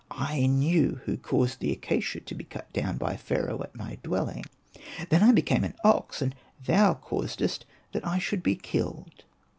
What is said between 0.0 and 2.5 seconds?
I knew who caused the acacia to be